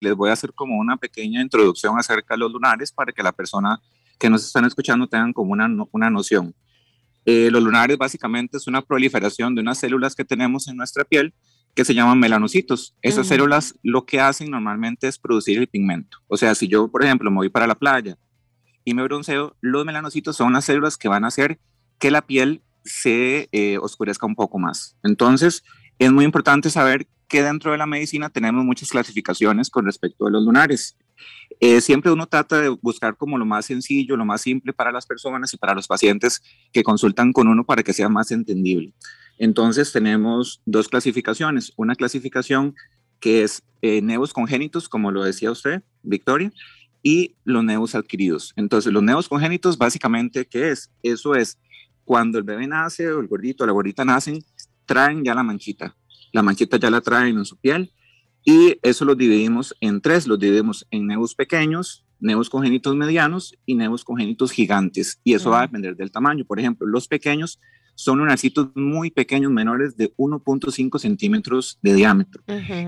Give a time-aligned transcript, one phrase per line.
[0.00, 3.32] les voy a hacer como una pequeña introducción acerca de los lunares para que la
[3.32, 3.80] persona
[4.18, 6.54] que nos están escuchando tengan como una, una noción.
[7.26, 11.34] Eh, los lunares básicamente es una proliferación de unas células que tenemos en nuestra piel
[11.74, 12.96] que se llaman melanocitos.
[13.02, 16.18] Esas células lo que hacen normalmente es producir el pigmento.
[16.26, 18.18] O sea, si yo, por ejemplo, me voy para la playa
[18.84, 21.60] y me bronceo, los melanocitos son las células que van a hacer
[21.98, 24.96] que la piel se eh, oscurezca un poco más.
[25.02, 25.62] Entonces,
[25.98, 30.30] es muy importante saber que dentro de la medicina tenemos muchas clasificaciones con respecto a
[30.30, 30.96] los lunares.
[31.60, 35.06] Eh, siempre uno trata de buscar como lo más sencillo, lo más simple para las
[35.06, 36.42] personas y para los pacientes
[36.72, 38.92] que consultan con uno para que sea más entendible.
[39.38, 41.72] Entonces tenemos dos clasificaciones.
[41.76, 42.74] Una clasificación
[43.20, 46.52] que es eh, nevos congénitos, como lo decía usted, Victoria,
[47.00, 48.52] y los nevos adquiridos.
[48.56, 50.90] Entonces, los nevos congénitos, básicamente, ¿qué es?
[51.02, 51.58] Eso es
[52.04, 54.44] cuando el bebé nace o el gordito o la gordita nacen,
[54.84, 55.96] traen ya la manchita.
[56.32, 57.92] La manchita ya la traen en su piel
[58.44, 60.26] y eso lo dividimos en tres.
[60.26, 65.20] Los dividimos en nevos pequeños, nevos congénitos medianos y nevos congénitos gigantes.
[65.24, 66.44] Y eso va a depender del tamaño.
[66.44, 67.60] Por ejemplo, los pequeños
[67.94, 72.42] son lunarcitos muy pequeños, menores de 1.5 centímetros de diámetro.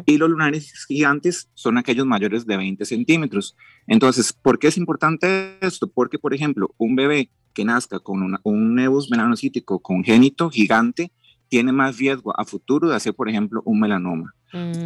[0.07, 3.55] Y los lunares gigantes son aquellos mayores de 20 centímetros.
[3.87, 5.87] Entonces, ¿por qué es importante esto?
[5.87, 11.13] Porque, por ejemplo, un bebé que nazca con un nevus melanocítico congénito gigante
[11.53, 14.35] tiene más riesgo a futuro de hacer, por ejemplo, un melanoma.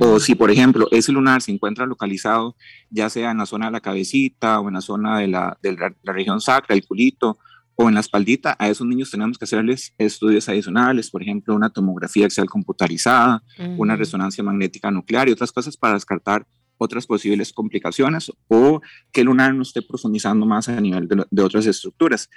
[0.00, 0.18] O mm.
[0.18, 2.56] si, por ejemplo, ese lunar se encuentra localizado
[2.90, 5.76] ya sea en la zona de la cabecita o en la zona de la, de
[6.02, 7.38] la región sacra, el culito
[7.76, 11.70] o en la espaldita, a esos niños tenemos que hacerles estudios adicionales, por ejemplo, una
[11.70, 13.44] tomografía axial computarizada,
[13.76, 16.44] una resonancia magnética nuclear y otras cosas para descartar
[16.78, 18.80] otras posibles complicaciones o
[19.12, 22.28] que el lunar no esté profundizando más a nivel de, otras estructuras.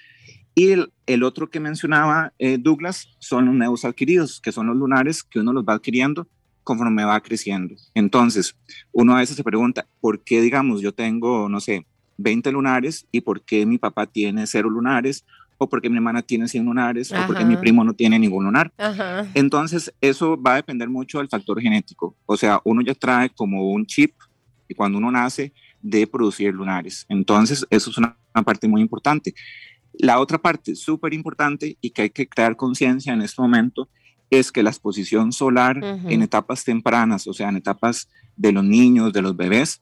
[0.59, 5.23] Y el, otro que mencionaba eh, Douglas son los neos adquiridos, que son los lunares
[5.23, 6.27] que uno los va adquiriendo
[6.65, 7.75] conforme va creciendo.
[7.93, 8.57] Entonces,
[8.91, 11.85] uno a veces se pregunta, ¿por qué, digamos, yo tengo, no sé,
[12.17, 15.25] 20 lunares y por qué mi papá tiene cero lunares
[15.57, 18.19] o por qué mi hermana tiene 100 lunares o por qué mi primo no tiene
[18.19, 18.73] ningún lunar.
[19.35, 22.17] Entonces, eso va a depender mucho del factor genético.
[22.25, 24.13] O sea, uno ya trae como un chip
[24.67, 27.05] y cuando uno nace de producir lunares.
[27.07, 29.33] Entonces, eso es una, parte muy importante.
[29.99, 33.89] La otra parte súper importante y que hay que crear conciencia en este momento
[34.29, 38.07] es que la exposición solar en etapas tempranas, o sea, en etapas
[38.37, 39.81] de los niños, de los bebés,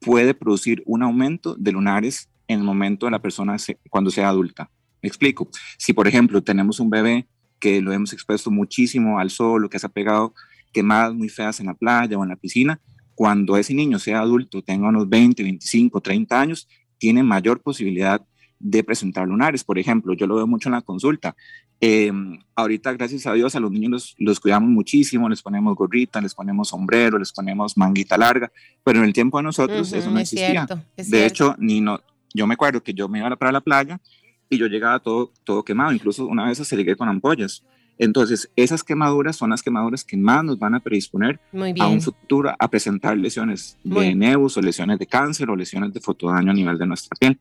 [0.00, 3.56] puede producir un aumento de lunares en el momento de la persona
[3.90, 4.70] cuando sea adulta.
[5.02, 5.48] Me explico.
[5.78, 7.26] Si, por ejemplo, tenemos un bebé
[7.58, 10.32] que lo hemos expuesto muchísimo al sol o que se ha pegado
[10.72, 12.80] quemadas muy feas en la playa o en la piscina,
[13.16, 16.68] cuando ese niño sea adulto, tenga unos 20, 25, 30 años,
[16.98, 18.24] tiene mayor posibilidad
[18.58, 19.64] de presentar lunares.
[19.64, 21.36] Por ejemplo, yo lo veo mucho en la consulta.
[21.80, 22.10] Eh,
[22.54, 26.68] ahorita, gracias a Dios, a los niños los, cuidamos muchísimo, les ponemos gorrita, les ponemos
[26.68, 28.50] sombrero, les ponemos manguita larga,
[28.82, 30.66] pero en el tiempo de nosotros eso no existía.
[30.96, 32.00] de hecho, ni no,
[32.32, 34.00] yo me acuerdo que yo me iba para la playa
[34.48, 37.62] y yo llegaba todo, todo quemado, incluso una vez se llegué con ampollas.
[37.98, 41.40] Entonces, esas quemaduras son las quemaduras que más nos van a predisponer
[41.80, 46.00] a un futuro a presentar lesiones de nevus o lesiones de cáncer o lesiones de
[46.00, 47.38] fotodaño a nivel de nuestra piel.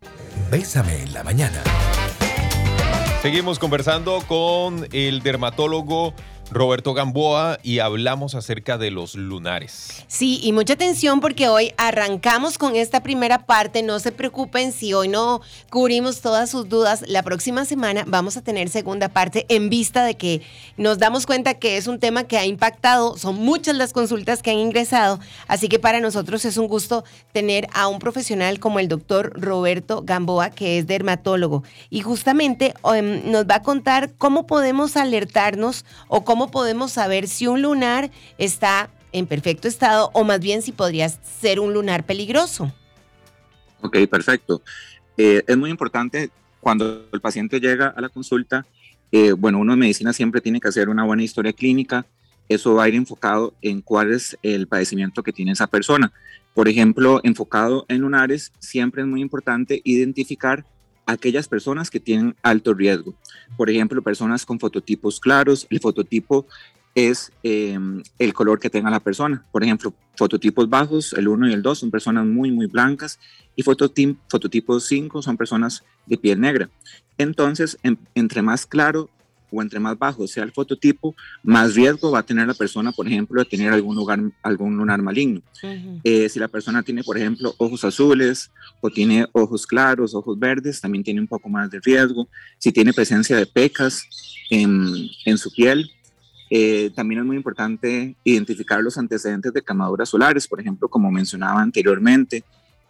[0.52, 1.62] Bésame en la mañana.
[3.22, 6.14] Seguimos conversando con el dermatólogo
[6.52, 10.04] Roberto Gamboa y hablamos acerca de los lunares.
[10.08, 13.82] Sí, y mucha atención porque hoy arrancamos con esta primera parte.
[13.82, 17.04] No se preocupen si hoy no cubrimos todas sus dudas.
[17.08, 20.42] La próxima semana vamos a tener segunda parte en vista de que
[20.78, 23.18] nos damos cuenta que es un tema que ha impactado.
[23.18, 25.20] Son muchas las consultas que han ingresado.
[25.48, 30.04] Así que para nosotros es un gusto tener a un profesional como el doctor Roberto
[30.06, 31.64] Gamboa, que es dermatólogo.
[31.90, 37.30] Y justamente em, nos va a contar cómo podemos alertarnos o cómo ¿cómo podemos saber
[37.30, 42.06] si un lunar está en perfecto estado o más bien si podría ser un lunar
[42.06, 42.74] peligroso?
[43.80, 44.62] Ok, perfecto.
[45.16, 46.30] Eh, es muy importante
[46.60, 48.66] cuando el paciente llega a la consulta,
[49.14, 52.06] eh, bueno, uno en medicina siempre tiene que hacer una buena historia clínica.
[52.50, 56.12] Eso va a ir enfocado en cuál es el padecimiento que tiene esa persona.
[56.54, 60.66] Por ejemplo, enfocado en lunares, siempre es muy importante identificar
[61.06, 63.16] aquellas personas que tienen alto riesgo.
[63.58, 65.68] Por ejemplo, personas con fototipos claros.
[65.70, 66.46] El fototipo
[66.96, 69.46] es em, el color que tenga la persona.
[69.52, 73.20] Por ejemplo, fototipos bajos, el 1 y el 2 son personas muy, muy blancas
[73.56, 76.70] y fototipos 5 son personas de piel negra.
[77.18, 77.78] Entonces,
[78.16, 79.10] entre más claro
[79.52, 83.08] o entre más bajo sea el fototipo, más riesgo va a tener la persona, por
[83.08, 85.42] ejemplo, de tener algún, lugar, algún lunar maligno.
[86.04, 88.52] Eh, si la persona tiene, por ejemplo, ojos azules
[88.82, 92.28] o tiene ojos claros, ojos verdes, también tiene un poco más de riesgo.
[92.58, 94.04] Si tiene presencia de pecas
[94.50, 94.86] en,
[95.26, 95.90] en su piel,
[96.52, 101.60] Eh, también es muy importante identificar los antecedentes de quemaduras solares, por ejemplo, como mencionaba
[101.60, 102.44] anteriormente,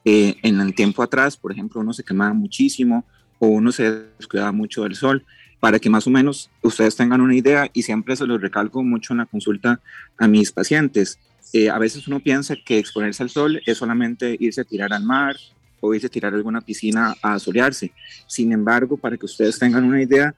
[0.04, 3.06] eh, en el tiempo atrás, por ejemplo, uno se quemaba muchísimo
[3.40, 3.84] o uno se
[4.19, 5.24] descuidaba mucho del sol,
[5.60, 9.13] para que más o menos ustedes tengan una idea y siempre se los recalco mucho
[9.13, 9.80] en la consulta
[10.18, 11.19] a mis pacientes.
[11.54, 15.04] Eh, a veces uno piensa que exponerse al sol es solamente irse a tirar al
[15.04, 15.36] mar
[15.80, 17.92] o irse a tirar a alguna piscina a solearse.
[18.28, 20.36] Sin embargo, para que ustedes tengan una idea,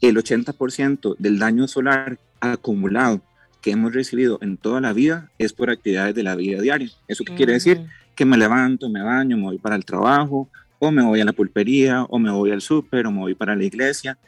[0.00, 3.20] el 80% del daño solar acumulado
[3.60, 6.90] que hemos recibido en toda la vida es por actividades de la vida diaria.
[7.06, 7.86] ¿Eso qué quiere decir?
[8.14, 10.48] Que me levanto, me baño, me voy para el trabajo,
[10.80, 13.54] o me voy a la pulpería, o me voy al súper, o me voy para
[13.54, 14.18] la iglesia.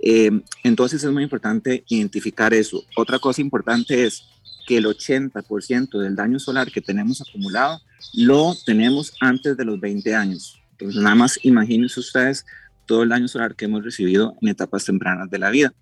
[0.00, 0.30] Eh,
[0.62, 2.84] entonces es muy importante identificar eso.
[2.96, 4.24] Otra cosa importante es
[4.66, 7.80] que el 80% del daño solar que tenemos acumulado
[8.14, 10.60] lo tenemos antes de los 20 años.
[10.72, 12.44] Entonces nada más imagínense ustedes
[12.86, 15.74] todo el daño solar que hemos recibido en etapas tempranas de la vida.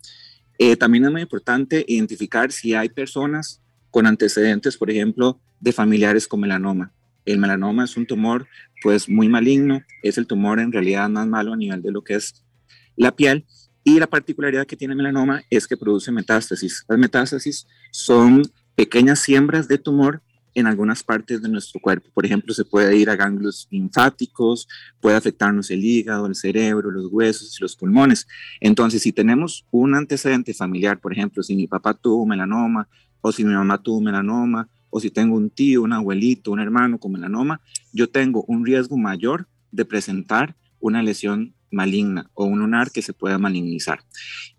[0.59, 3.61] Eh, también es muy importante identificar si hay personas
[3.91, 6.93] con antecedentes, por ejemplo, de familiares con melanoma.
[7.25, 8.47] El melanoma es un tumor
[8.83, 12.15] pues muy maligno, es el tumor en realidad más malo a nivel de lo que
[12.15, 12.45] es
[12.97, 13.45] la piel
[13.87, 16.85] y la particularidad que tiene el melanoma es que produce metástasis.
[16.89, 18.43] Las metástasis son
[18.75, 20.23] pequeñas siembras de tumor
[20.57, 22.11] en algunas partes de nuestro cuerpo.
[22.13, 24.67] Por ejemplo, se puede ir a ganglios linfáticos,
[25.01, 28.27] puede afectarnos el hígado, el cerebro, los huesos los pulmones.
[28.61, 32.89] Entonces, si tenemos un antecedente familiar, por ejemplo, si mi papá tuvo melanoma
[33.21, 36.99] o si mi mamá tuvo melanoma o si tengo un tío, un abuelito, un hermano
[36.99, 37.61] con melanoma,
[37.93, 43.13] yo tengo un riesgo mayor de presentar una lesión maligna o un lunar que se
[43.13, 44.01] pueda malignizar.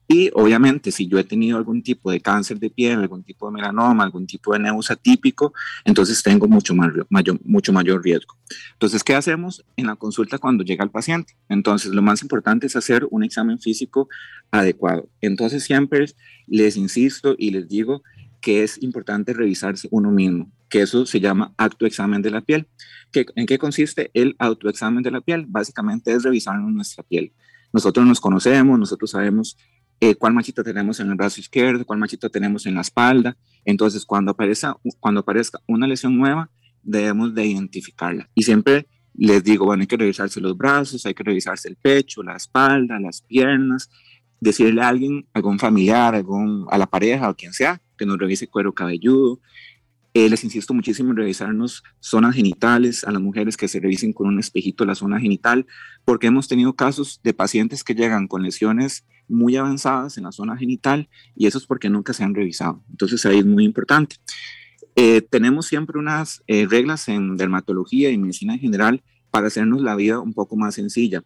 [0.10, 3.52] Y obviamente, si yo he tenido algún tipo de cáncer de piel, algún tipo de
[3.52, 5.54] melanoma, algún tipo de neus atípico,
[5.84, 7.06] entonces tengo mucho, mayor,
[7.44, 8.38] mucho mayor riesgo.
[8.74, 11.34] Entonces, ¿qué hacemos en la consulta cuando llega el paciente?
[11.50, 14.08] Entonces, lo más importante es hacer un examen físico
[14.50, 15.10] adecuado.
[15.20, 16.06] Entonces, siempre
[16.48, 18.02] les insisto y les digo
[18.40, 22.68] que es importante revisarse uno mismo, que eso se llama autoexamen de la piel.
[23.14, 25.46] ¿En qué consiste el autoexamen de la piel?
[25.48, 27.34] Básicamente es revisarnos nuestra piel.
[27.74, 29.58] Nosotros nos conocemos, nosotros sabemos
[30.00, 33.38] eh, cuál machita tenemos en el brazo izquierdo, cuál machita tenemos en la espalda.
[33.66, 36.50] Entonces, cuando aparezca, cuando aparezca una lesión nueva,
[36.84, 38.30] debemos de identificarla.
[38.36, 42.22] Y siempre les digo, bueno, hay que revisarse los brazos, hay que revisarse el pecho,
[42.22, 43.90] la espalda, las piernas,
[44.40, 48.48] decirle a alguien, algún familiar, algún, a la pareja o quien sea, que nos revise
[48.48, 49.40] cuero cabelludo.
[50.18, 54.26] Eh, les insisto muchísimo en revisarnos zonas genitales, a las mujeres que se revisen con
[54.26, 55.68] un espejito la zona genital,
[56.06, 60.58] porque hemos tenido casos de pacientes que llegan con lesiones muy avanzadas en la zona
[60.58, 62.84] genital y eso es porque nunca se han revisado.
[62.90, 64.16] Entonces ahí es muy importante.
[64.96, 69.96] Eh, tenemos siempre unas eh, reglas en dermatología y medicina en general para hacernos la
[69.96, 71.24] vida un poco más sencilla.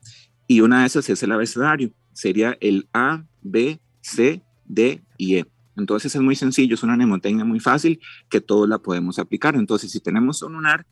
[0.47, 1.93] Y una de esas es el abecedario.
[2.11, 5.45] Sería el A, B, C, D y E.
[5.81, 7.99] Entonces es muy sencillo, es una mnemotecnia muy fácil
[8.29, 9.55] que todos la podemos aplicar.
[9.55, 10.85] Entonces si tenemos un lunar,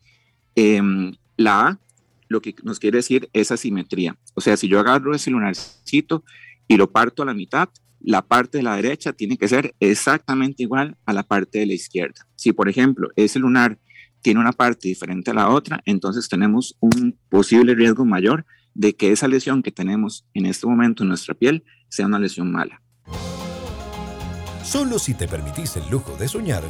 [0.55, 1.79] em, la A
[2.27, 4.17] lo que nos quiere decir es asimetría.
[4.35, 6.23] O sea, si yo agarro ese lunarcito
[6.67, 7.69] y lo parto a la mitad,
[8.01, 11.73] la parte de la derecha tiene que ser exactamente igual a la parte de la
[11.73, 12.27] izquierda.
[12.35, 13.77] Si, por ejemplo, ese lunar
[14.21, 19.11] tiene una parte diferente a la otra, entonces tenemos un posible riesgo mayor de que
[19.11, 22.81] esa lesión que tenemos en este momento en nuestra piel sea una lesión mala.
[24.69, 26.61] Solo si te permitís el lujo de soñar,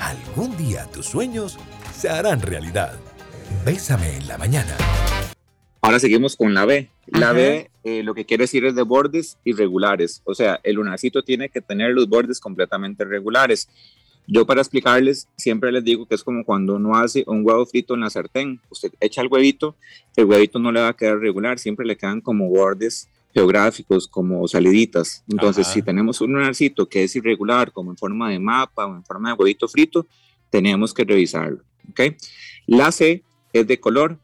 [0.00, 1.58] algún día tus sueños
[1.94, 2.98] se harán realidad.
[3.66, 4.74] Bésame en la mañana.
[5.82, 6.88] Ahora seguimos con la B.
[7.08, 10.22] La B eh, lo que quiere decir es de bordes irregulares.
[10.24, 13.68] O sea, el lunarcito tiene que tener los bordes completamente regulares.
[14.26, 17.92] Yo para explicarles siempre les digo que es como cuando uno hace un huevo frito
[17.92, 18.62] en la sartén.
[18.70, 19.76] Usted echa el huevito,
[20.16, 24.46] el huevito no le va a quedar regular, siempre le quedan como bordes geográficos, como
[24.46, 25.24] saliditas.
[25.28, 29.04] Entonces, si tenemos un lunarcito que es irregular, como en forma de mapa o en
[29.04, 30.06] forma de huevito frito,
[30.50, 31.62] tenemos que revisarlo.
[31.90, 32.16] ¿okay?
[32.66, 33.22] La C
[33.52, 34.18] es de color,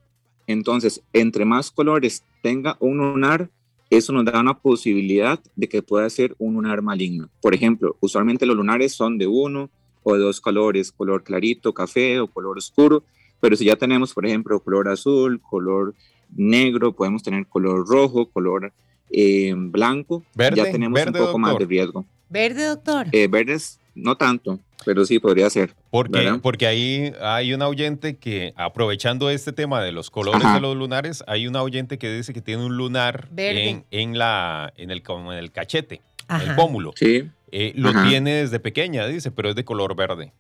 [0.47, 3.51] entonces, entre más colores tenga un lunar,
[3.91, 7.31] eso nos da una posibilidad de que pueda ser un lunar maligno.
[7.41, 9.71] Por ejemplo, usualmente los lunares son de uno
[10.03, 13.03] o de dos colores, color clarito, café o color oscuro,
[13.41, 15.95] pero si ya tenemos, por ejemplo, color azul, color
[16.35, 18.73] negro, podemos tener color rojo, color
[19.11, 22.05] eh, blanco, ya tenemos un poco más de riesgo.
[22.29, 23.07] ¿Verde, doctor?
[23.13, 25.75] Eh, verdes, no tanto, pero sí podría ser.
[25.91, 30.77] Porque, porque ahí hay un oyente que, aprovechando este tema de los colores de los
[30.77, 35.03] lunares, hay un oyente que dice que tiene un lunar en, en, la, en, el,
[35.09, 36.93] en el cachete, el pómulo.
[36.97, 37.31] Sí.
[37.51, 40.33] Eh, lo tiene desde pequeña, dice, pero es de color verde.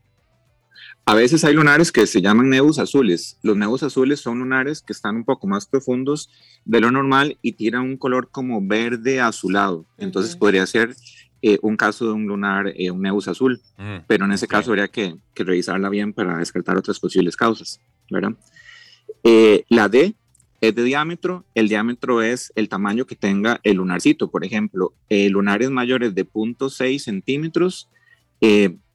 [1.08, 3.38] A veces hay lunares que se llaman nebus azules.
[3.40, 6.28] Los nebus azules son lunares que están un poco más profundos
[6.66, 9.86] de lo normal y tienen un color como verde azulado.
[9.96, 10.94] Entonces podría ser
[11.40, 14.70] eh, un caso de un lunar, eh, un neus azul, mm, pero en ese caso
[14.70, 18.34] habría que, que, revisarla bien para descartar otras posibles causas, ¿verdad?
[19.24, 20.14] Eh, la D
[20.60, 25.70] es de diámetro, el diámetro es el tamaño que tenga el lunarcito, por ejemplo, lunares
[25.70, 27.88] mayores de 0.6 centímetros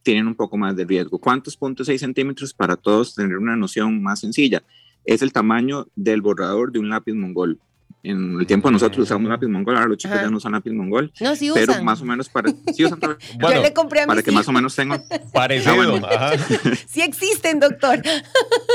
[0.04, 1.18] tienen un poco más de riesgo.
[1.18, 2.54] ¿Cuántos 0.6 centímetros?
[2.54, 4.62] Para todos tener una noción más sencilla,
[5.04, 7.58] es el tamaño del borrador de un lápiz mongol.
[8.02, 11.10] En el tiempo nosotros usamos lápiz mongol, ahora los chicos ya no usan lápiz mongol.
[11.22, 11.64] No, sí usan.
[11.66, 12.52] Pero más o menos para...
[12.74, 13.00] Sí usan
[13.40, 15.02] bueno, Yo le compré a Para que más o menos tengan...
[15.32, 16.00] Parecido.
[16.04, 16.34] Ah,
[16.86, 18.02] sí existen, doctor.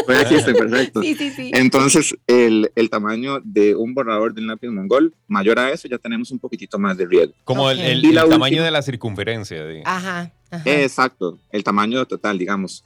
[0.08, 1.04] Pues existen, perfecto.
[1.04, 1.52] Sí, sí, sí.
[1.54, 6.00] Entonces, el, el, tamaño de un borrador de un lápiz mongol, mayor a eso, ya
[6.00, 7.36] tenemos un poquitito más de riesgo.
[7.44, 9.64] Como el, el, tamaño de la circunferencia.
[9.86, 10.34] Ajá,
[10.66, 12.84] Exacto, el tamaño total, digamos.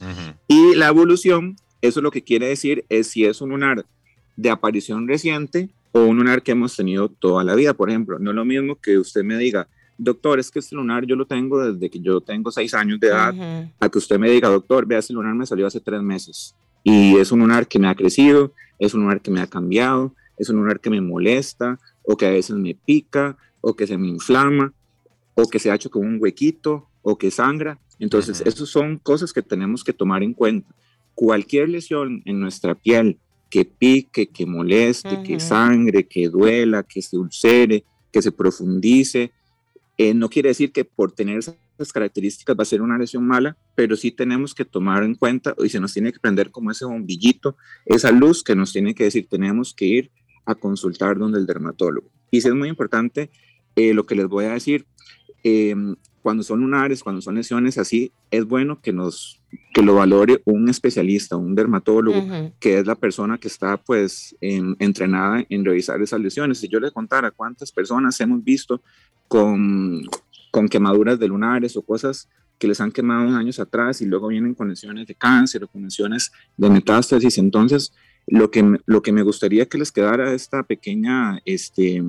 [0.48, 3.84] Y la evolución, eso lo que quiere decir es si es un lunar
[4.36, 8.18] de aparición reciente o un lunar que hemos tenido toda la vida, por ejemplo.
[8.18, 11.26] No es lo mismo que usted me diga, doctor, es que este lunar yo lo
[11.26, 13.34] tengo desde que yo tengo seis años de edad,
[13.78, 17.16] a que usted me diga, doctor, vea, este lunar me salió hace tres meses y
[17.16, 20.50] es un lunar que me ha crecido, es un lunar que me ha cambiado, es
[20.50, 24.08] un lunar que me molesta o que a veces me pica o que se me
[24.08, 24.72] inflama
[25.34, 27.78] o que se ha hecho con un huequito o que sangra.
[28.00, 30.74] Entonces, esas son cosas que tenemos que tomar en cuenta.
[31.14, 33.20] Cualquier lesión en nuestra piel
[33.50, 39.30] que pique, que moleste, que sangre, que duela, que se ulcere, que se profundice.
[39.96, 43.56] Eh, no quiere decir que por tener esas características va a ser una lesión mala,
[43.76, 46.84] pero sí tenemos que tomar en cuenta y se nos tiene que prender como ese
[46.84, 50.10] bombillito, esa luz que nos tiene que decir tenemos que ir
[50.46, 52.10] a consultar donde el dermatólogo.
[52.32, 53.30] Y sí es muy importante
[53.76, 54.86] eh, lo que les voy a decir.
[55.44, 55.94] Em,
[56.24, 59.42] cuando son lunares, cuando son lesiones así, es bueno que nos
[59.74, 65.44] que lo valore un especialista, un dermatólogo, que es la persona que está pues entrenada
[65.50, 66.60] en revisar esas lesiones.
[66.60, 68.80] Si yo les contara cuántas personas hemos visto
[69.28, 70.00] con,
[70.50, 72.26] con quemaduras de lunares o cosas
[72.58, 75.82] que les han quemado años atrás y luego vienen con lesiones de cáncer o con
[75.82, 77.92] lesiones de metástasis, entonces
[78.26, 82.02] lo que, lo que me gustaría que les quedara esta pequeña, este,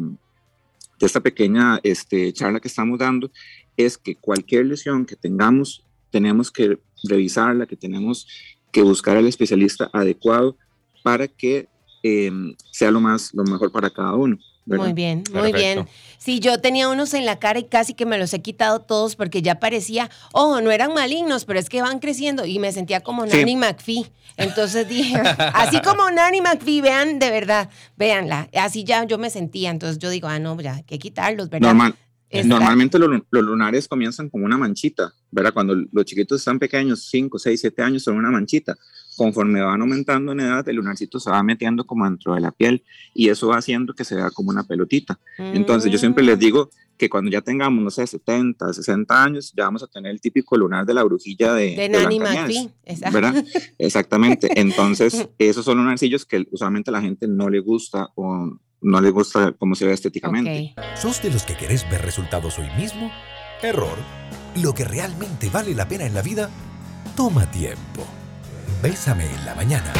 [0.99, 3.29] de esta pequeña este, charla que estamos dando
[3.77, 8.27] es que cualquier lesión que tengamos, tenemos que revisarla, que tenemos
[8.71, 10.57] que buscar al especialista adecuado
[11.03, 11.67] para que
[12.03, 14.37] em, sea lo, más, lo mejor para cada uno.
[14.65, 15.87] Muy bien, muy bien.
[16.17, 19.15] Sí, yo tenía unos en la cara y casi que me los he quitado todos
[19.15, 23.01] porque ya parecía, oh, no eran malignos, pero es que van creciendo y me sentía
[23.01, 24.07] como Nanny McPhee.
[24.37, 25.15] Entonces dije,
[25.53, 28.49] así como Nanny McPhee, vean, de verdad, véanla.
[28.55, 29.69] Así ya yo me sentía.
[29.69, 31.69] Entonces yo digo, ah, no, ya hay que quitarlos, ¿verdad?
[31.69, 31.95] Normal.
[32.31, 35.53] Normalmente los, lunares comienzan como una manchita, ¿verdad?
[35.53, 38.75] Cuando los chiquitos están pequeños, 5, 6, 7 años, son una manchita.
[39.15, 42.83] Conforme van aumentando en edad, el lunarcito se va metiendo como dentro de la piel
[43.13, 45.17] y eso va haciendo que se vea como una pelotita.
[45.37, 49.65] Entonces yo siempre les digo que cuando ya tengamos, no sé, 70, 60 años, ya
[49.65, 53.45] vamos a tener el típico lunar de la brujilla de, de, de ¿verdad?
[53.77, 54.49] Exactamente.
[54.59, 59.09] Entonces, esos son lunarcillos que usualmente a la gente no le gusta o no le
[59.09, 60.75] gusta cómo se ve estéticamente.
[60.95, 63.11] ¿Sos de los que querés ver resultados hoy mismo?
[63.61, 63.97] Error.
[64.61, 66.49] Lo que realmente vale la pena en la vida
[67.15, 68.05] toma tiempo.
[68.81, 69.93] Bésame en la mañana.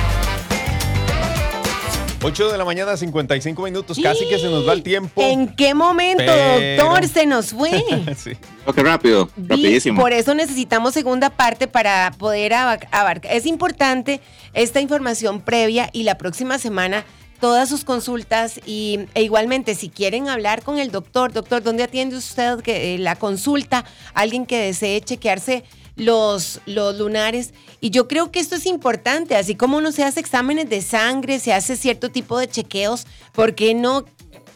[2.26, 5.22] 8 de la mañana, 55 minutos, casi que se nos va el tiempo.
[5.22, 7.70] ¿En qué momento, doctor, se nos fue?
[8.18, 8.32] sí.
[8.66, 10.02] Ok, rápido, rapidísimo.
[10.02, 13.32] Por eso necesitamos segunda parte para poder abarcar.
[13.32, 14.22] Es importante
[14.54, 17.06] esta información previa y la próxima semana
[17.46, 22.18] todas sus consultas y, e igualmente si quieren hablar con el doctor, doctor, ¿dónde atiende
[22.18, 23.86] usted que, eh, la consulta?
[24.16, 25.64] Alguien que desee chequearse
[25.96, 27.54] los, los lunares.
[27.82, 31.38] Y yo creo que esto es importante, así como uno se hace exámenes de sangre,
[31.38, 34.06] se hace cierto tipo de chequeos, ¿por qué no?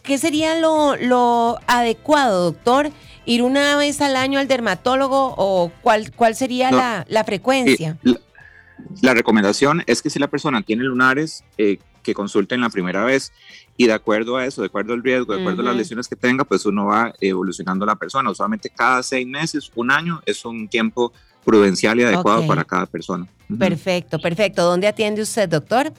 [0.02, 2.90] ¿Qué sería lo, lo adecuado, doctor?
[3.24, 8.00] ¿Ir una vez al año al dermatólogo o cuál, cuál sería la, la, frecuencia?
[9.04, 13.32] la, recomendación es que si la persona tiene lunares, eh, que consulten la primera vez
[13.78, 16.16] y de acuerdo a eso, de acuerdo al riesgo, de acuerdo a las lesiones que
[16.16, 18.30] tenga, pues uno va evolucionando la persona.
[18.30, 21.14] Usualmente cada seis meses, un año es un tiempo
[21.46, 23.26] prudencial y adecuado para cada persona.
[23.58, 24.64] Perfecto, perfecto.
[24.64, 25.94] ¿Dónde atiende usted, doctor?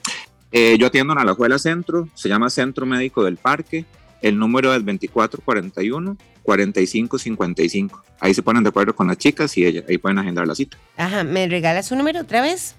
[0.51, 3.85] Eh, yo atiendo en Alajuela Centro, se llama Centro Médico del Parque.
[4.21, 8.03] El número es 2441 4555.
[8.19, 10.77] Ahí se ponen de acuerdo con las chicas y ellas, ahí pueden agendar la cita.
[10.97, 12.75] Ajá, ¿me regala su número otra vez?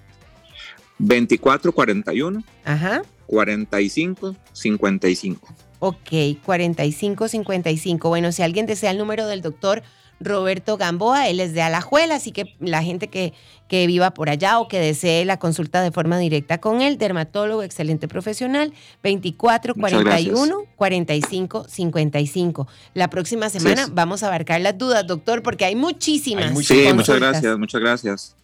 [0.99, 3.01] 2441 Ajá.
[3.27, 5.47] 45 55.
[5.79, 8.09] Ok, 45 55.
[8.09, 9.83] Bueno, si alguien desea el número del doctor
[10.19, 13.33] Roberto Gamboa, él es de Alajuela, así que la gente que,
[13.67, 17.63] que viva por allá o que desee la consulta de forma directa con él, dermatólogo,
[17.63, 22.67] excelente profesional, 24 41 45 55.
[22.93, 26.57] La próxima semana vamos a abarcar las dudas, doctor, porque hay muchísimas.
[26.65, 28.35] sí, muchas gracias, muchas gracias.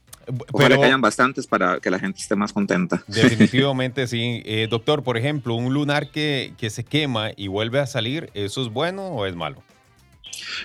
[0.51, 3.03] Ojalá que hayan bastantes para que la gente esté más contenta.
[3.07, 4.41] Definitivamente sí.
[4.45, 8.61] Eh, doctor, por ejemplo, un lunar que, que se quema y vuelve a salir, ¿eso
[8.61, 9.63] es bueno o es malo?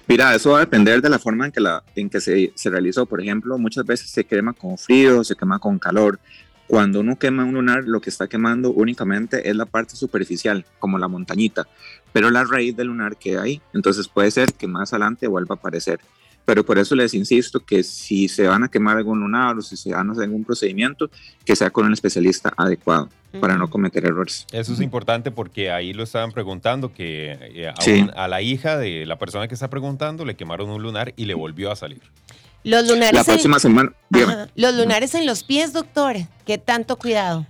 [0.07, 2.71] Mira, eso va a depender de la forma en que, la, en que se, se
[2.71, 3.07] realizó.
[3.07, 6.19] Por ejemplo, muchas veces se quema con frío, se quema con calor.
[6.67, 10.99] Cuando uno quema un lunar, lo que está quemando únicamente es la parte superficial, como
[10.99, 11.67] la montañita,
[12.13, 13.61] pero la raíz del lunar queda ahí.
[13.75, 16.01] Entonces puede ser que más adelante vuelva a aparecer.
[16.45, 19.77] Pero por eso les insisto que si se van a quemar algún lunar o si
[19.77, 21.11] se van a hacer algún procedimiento,
[21.45, 23.09] que sea con un especialista adecuado
[23.41, 24.47] para no cometer errores.
[24.53, 29.19] Eso es importante porque ahí lo estaban preguntando que eh, a, la hija de la
[29.19, 32.01] persona que está preguntando le quemaron un lunar y le volvió a salir.
[32.63, 33.15] Los lunares.
[33.15, 33.93] La próxima semana.
[34.55, 36.17] Los lunares en los pies, doctor.
[36.47, 37.47] ¿Qué tanto cuidado?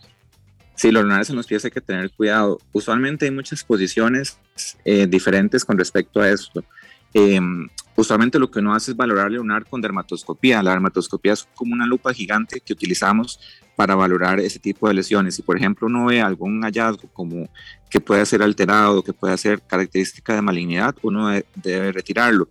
[0.74, 2.58] Sí, los lunares en los pies hay que tener cuidado.
[2.72, 4.38] Usualmente hay muchas posiciones
[4.84, 6.64] eh, diferentes con respecto a esto.
[7.12, 10.62] Em, usualmente lo que uno hace es valorar lunar con dermatoscopía.
[10.62, 13.40] La dermatoscopía es como una lupa gigante que utilizamos
[13.76, 15.34] para valorar ese tipo de lesiones.
[15.34, 17.48] Si por ejemplo uno ve algún hallazgo como
[17.90, 22.48] que puede ser alterado, que puede ser característica de malignidad, uno debe retirarlo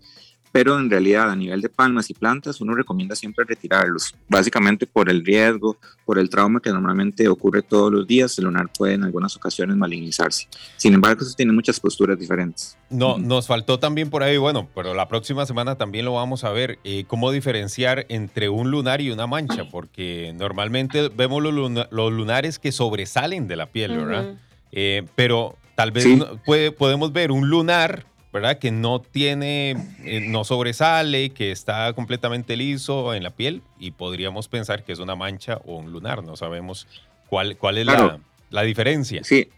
[0.54, 5.10] pero en realidad a nivel de palmas y plantas uno recomienda siempre retirarlos, básicamente por
[5.10, 9.04] el riesgo, por el trauma que normalmente ocurre todos los días, el lunar puede en
[9.04, 10.48] algunas ocasiones malignizarse.
[10.78, 12.78] Sin embargo, eso tiene muchas posturas diferentes.
[12.92, 16.52] No, nos faltó también por ahí, bueno, pero la próxima semana también lo vamos a
[16.52, 22.60] ver, eh, cómo diferenciar entre un lunar y una mancha, porque normalmente vemos los, lunares
[22.60, 24.36] que sobresalen de la piel, ¿verdad?
[24.72, 26.06] Eh, pero tal vez
[26.46, 28.58] puede, podemos ver un lunar ¿verdad?
[28.58, 34.48] Que no tiene, eh, no sobresale, que está completamente liso en la piel y podríamos
[34.48, 36.24] pensar que es una mancha o un lunar.
[36.24, 36.88] No sabemos
[37.30, 39.24] cuál, cuál es la, la, diferencia.
[39.24, 39.50] Sí,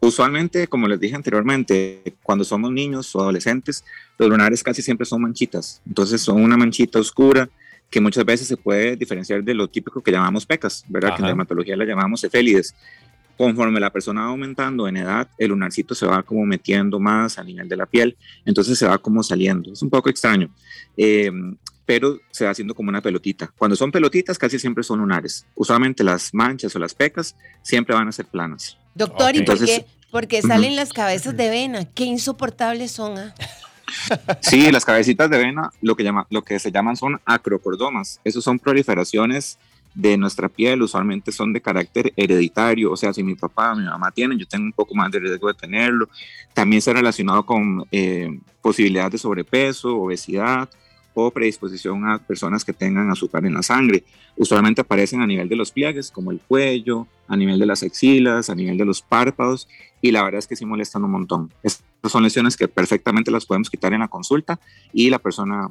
[0.00, 3.84] usualmente, como les dije anteriormente, cuando somos niños o adolescentes,
[4.18, 5.80] los lunares casi siempre son manchitas.
[5.86, 7.48] Entonces son una manchita oscura
[7.88, 11.14] que muchas veces se puede diferenciar de lo típico que llamamos pecas, ¿verdad?
[11.14, 12.74] Que en dermatología la llamamos efélides
[13.36, 17.44] conforme la persona va aumentando en edad, el lunarcito se va como metiendo más a
[17.44, 19.72] nivel de la piel, entonces se va como saliendo.
[19.72, 20.48] Es un poco extraño,
[20.96, 21.30] eh,
[21.86, 23.52] pero se va haciendo como una pelotita.
[23.58, 25.46] Cuando son pelotitas, casi siempre son lunares.
[25.54, 28.76] Usualmente las manchas o las pecas siempre van a ser planas.
[28.94, 29.84] Doctor, ¿y por qué?
[30.10, 31.84] Porque salen las cabezas de vena.
[31.86, 33.18] Qué insoportables son.
[33.18, 33.34] ¿ah?
[34.40, 38.20] Sí, las cabecitas de vena, lo que, llama, lo que se llaman son acrocordomas.
[38.24, 39.58] Esos son proliferaciones
[39.94, 43.84] de nuestra piel usualmente son de carácter hereditario, o sea, si mi papá o mi
[43.84, 46.08] mamá tienen, yo tengo un poco más de riesgo de tenerlo.
[46.52, 50.68] También está relacionado con eh, posibilidades de sobrepeso, obesidad
[51.14, 54.02] o predisposición a personas que tengan azúcar en la sangre.
[54.36, 58.50] Usualmente aparecen a nivel de los pliegues, como el cuello, a nivel de las axilas,
[58.50, 59.68] a nivel de los párpados,
[60.02, 61.52] y la verdad es que sí molestan un montón.
[61.62, 64.58] Estas son lesiones que perfectamente las podemos quitar en la consulta
[64.92, 65.68] y la persona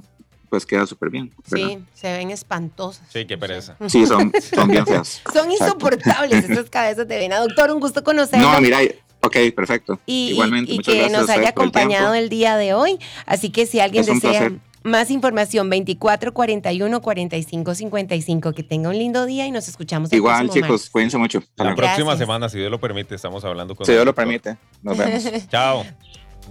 [0.54, 1.32] pues queda súper bien.
[1.52, 3.08] Sí, se ven espantosas.
[3.12, 3.76] Sí, qué pereza.
[3.88, 5.24] Sí, son, son bien feas.
[5.34, 7.40] son insoportables esas cabezas de vena.
[7.40, 8.52] Doctor, un gusto conocerlo.
[8.52, 8.78] No, mira,
[9.22, 10.00] ok, perfecto.
[10.06, 13.00] Y, Igualmente, y, que nos haya acompañado el, día de hoy.
[13.26, 14.52] Así que si alguien desea
[14.84, 18.54] más información, 24 41 45 55.
[18.54, 20.14] Que tenga un lindo día y nos escuchamos.
[20.14, 21.42] Igual, chicos, cuídense mucho.
[21.56, 23.88] La próxima semana, si Dios lo permite, estamos hablando con.
[23.88, 25.24] Si Dios lo permite, nos vemos.
[25.50, 25.84] Chao.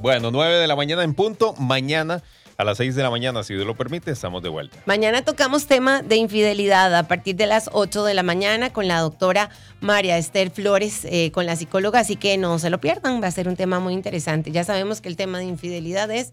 [0.00, 1.54] Bueno, 9 de la mañana en punto.
[1.54, 2.20] Mañana
[2.56, 4.78] a las 6 de la mañana, si Dios lo permite, estamos de vuelta.
[4.86, 9.00] Mañana tocamos tema de infidelidad a partir de las 8 de la mañana con la
[9.00, 13.26] doctora María Esther Flores, eh, con la psicóloga, así que no se lo pierdan, va
[13.26, 14.52] a ser un tema muy interesante.
[14.52, 16.32] Ya sabemos que el tema de infidelidad es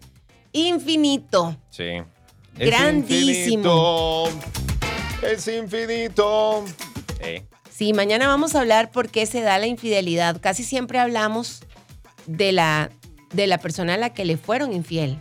[0.52, 1.56] infinito.
[1.70, 2.02] Sí.
[2.56, 4.28] Grandísimo.
[5.22, 6.64] Es infinito.
[7.20, 7.44] Eh.
[7.70, 10.40] Sí, mañana vamos a hablar por qué se da la infidelidad.
[10.40, 11.62] Casi siempre hablamos
[12.26, 12.90] de la
[13.32, 15.18] de la persona a la que le fueron infiel.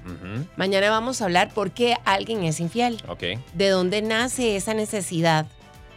[0.57, 3.01] Mañana vamos a hablar por qué alguien es infiel.
[3.53, 5.45] De dónde nace esa necesidad,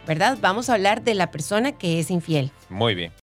[0.07, 0.37] ¿verdad?
[0.41, 2.51] Vamos a hablar de la persona que es infiel.
[2.69, 3.11] Muy bien.